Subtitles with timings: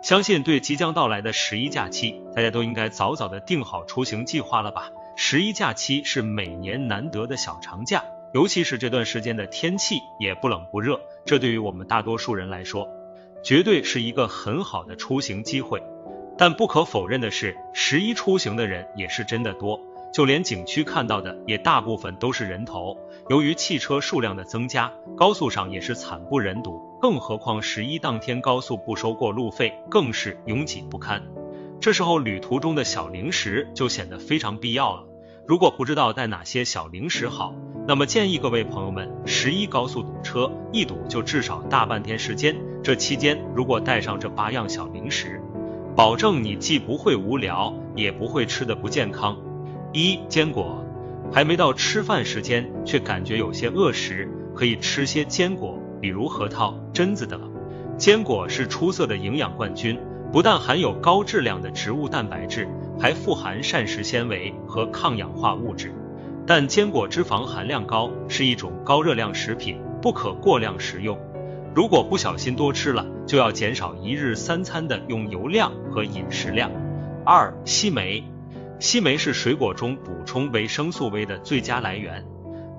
[0.00, 4.90] 相信对即将到来的十一假期，大家都应该早早的定好出行计划了吧？
[5.16, 12.88] 十一假期是每年难得的小长假，尤其是这段时间的天气也不冷不热，这对于我们大多数人来说，
[13.42, 15.82] 绝对是一个很好的出行机会。
[16.38, 19.80] 但不可否认的是，十一出行的人也是真的多。
[20.18, 22.98] 就连景区看到的也大部分都是人头，
[23.28, 26.82] 由于汽车数量的增加，高速上也是惨不忍睹。
[27.00, 31.22] 更何况十一当天高速不收过路费，更是拥挤不堪。
[31.78, 35.04] 这时候旅途中的小零食就显得非常必要了。
[35.46, 37.54] 如果不知道带哪些小零食好，
[37.86, 42.56] 那么建议各位朋友们，十一高速堵车，一堵就至少大半天时间。
[42.82, 45.40] 这期间如果带上这八样小零食，
[45.94, 49.38] 保证你既不会无聊，也不会吃的不健康。
[49.92, 50.84] 一坚果，
[51.32, 57.50] 还没到吃饭时间，却感觉有些饿时，可以吃些坚果，比如核桃、榛子等。
[57.96, 59.98] 坚果是出色的营养冠军，
[60.30, 62.68] 不但含有高质量的植物蛋白质，
[63.00, 65.92] 还富含膳食纤维和抗氧化物质。
[66.46, 71.18] 但坚果脂肪含量高，是一种高热量食品，不可过量食用。
[71.74, 76.70] 如果不小心多吃了，就要减少一日三餐的用油量和饮食量。
[77.24, 78.22] 二西梅。
[78.80, 82.24] 西梅是水果中补充维生素 V 的最佳来源。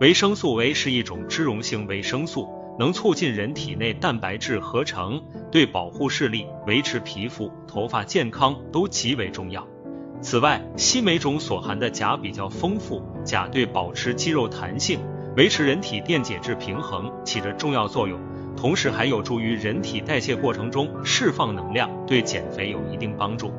[0.00, 9.66] 维生素 V 是一种脂溶性维生素，能促进人体内蛋白质合成，对保护视力、维持皮肤、头发健康都极为重要。
[10.20, 15.00] 此外，西梅中所含的钾比较丰富，钾对保持肌肉弹性、
[15.36, 18.20] 维持人体电解质平衡起着重要作用，
[18.56, 23.52] 同时还有助于人体代谢过程中释放能量，对减肥有一定帮助。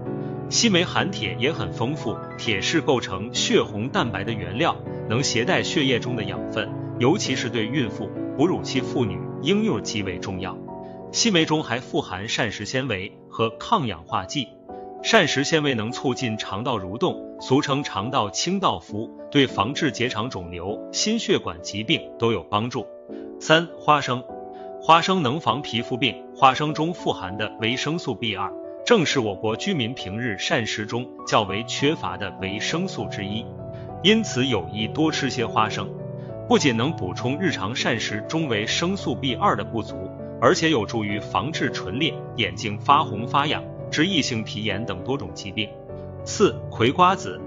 [0.49, 4.75] 西梅含铁也很丰富，铁是构成血红蛋白的原料，
[5.07, 10.57] 能携带血液中的养分，尤其是对孕妇、哺乳期妇女、婴幼极为重要。
[11.11, 14.47] 西梅中还富含膳食纤维和抗氧化剂，
[15.03, 22.87] 膳食纤维能促进肠道蠕动，俗称肠道清道夫，对防治结肠肿瘤、心血管疾病都有帮助。
[23.39, 24.23] 三、花生，
[24.81, 28.51] 花生能防皮肤病，花生中富含的维生素 B 二。
[28.89, 33.45] 正是我国居民平日膳食中较为缺乏的维生素之一，
[34.01, 35.87] 因此有益多吃些花生，
[36.47, 40.09] 不仅能补充日常膳食中维生素 B 二的不足，
[40.41, 45.69] 而且有助于防治唇裂、眼睛发红发痒、脂溢性皮炎等多种疾病。
[46.25, 47.39] 四、葵瓜子，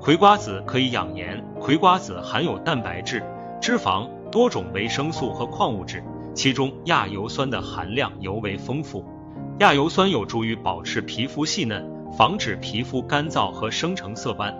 [0.00, 3.22] 葵瓜子可以养颜，葵瓜子含有蛋白质、
[3.60, 6.02] 脂肪、多种维生素和矿物质，
[6.34, 9.04] 其中亚油酸的含量尤为丰富。
[9.60, 14.54] 亚油酸有助于保持皮肤细嫩，防止皮肤干燥和生成色斑。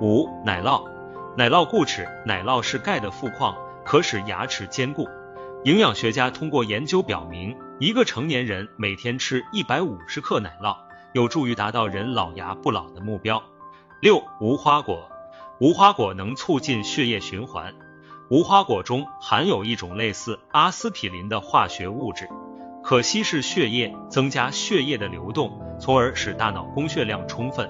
[0.00, 0.88] 五、奶酪，
[1.36, 5.08] 奶酪固齿，奶酪是钙的富矿，可使牙齿坚固。
[5.64, 10.76] 营养学家通过研究表明，一个成年人每天吃一百五十克奶酪，
[11.12, 13.42] 有助于达到人老牙不老的目标。
[14.00, 15.10] 六、无花果，
[15.58, 17.74] 无花果能促进血液循环，
[18.30, 22.28] 无花果中含有一种类似阿司匹林的化学物质。
[22.88, 27.68] 可稀释血液，增加血液的流动，从而使大脑供血量充分。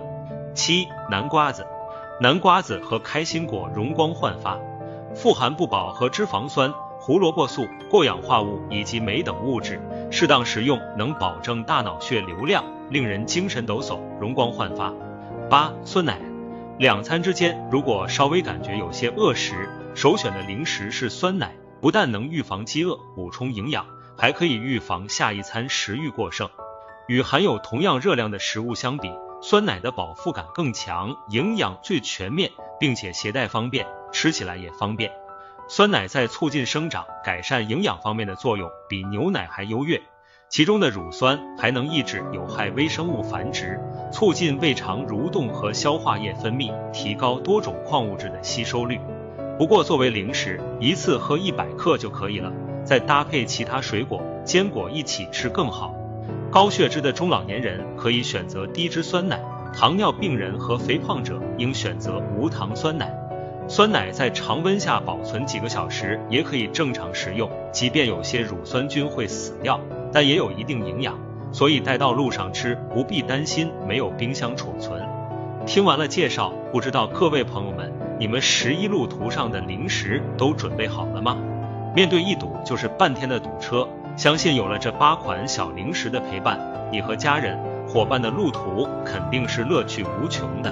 [0.54, 1.66] 七、南瓜子，
[2.20, 4.58] 南瓜子和开心果容光焕发，
[5.14, 14.92] 富含不饱和脂肪酸、胡萝卜素、过氧化物以及镁等物质，适当食用能保证大脑血流量，令人精神抖擞、容光焕发。
[15.48, 16.20] 八、酸奶，
[16.78, 23.86] 两餐之间如果稍微感觉有些饿时，首选的零食是酸奶，不但能预防饥饿、补充营养。
[24.16, 26.48] 还可以预防下一餐食欲过剩。
[27.08, 32.50] 与含有同样热量的食物相比，酸奶的饱腹感更强，营养最全面，
[32.80, 35.12] 并且携带方便，吃起来也方便。
[35.68, 40.00] 酸奶在促进生长、改善营养方面的作用比牛奶还优越。
[40.48, 43.80] 其中的乳酸还能抑制有害微生物繁殖，
[44.12, 49.00] 促进胃肠蠕动和消化液分泌，提高多种矿物质的吸收率。
[49.58, 52.52] 不过作为零食，一次喝一百克就可以了。
[52.86, 55.94] 再搭配其他水果、坚果一起吃更好。
[56.50, 59.38] 高血脂的中老年人可以选择低脂酸奶，
[59.74, 63.12] 糖尿病人和肥胖者应选择无糖酸奶。
[63.68, 69.80] 酸奶在常温下保存几个小时也可以正常食用，即便有些乳酸菌会死掉，
[70.12, 71.18] 但也有一定营养，
[71.50, 75.02] 所以带到路上吃不必担心没有冰箱储存。
[75.66, 81.36] 听完了介绍，不知道各位朋友们，你们十一路途上的零食都准备好了吗？
[81.96, 83.88] 面对一堵就是半天的堵车，
[84.18, 86.60] 相信有了这八款小零食的陪伴，
[86.92, 87.58] 你和家人、
[87.88, 90.70] 伙伴的路途肯定是乐趣无穷的。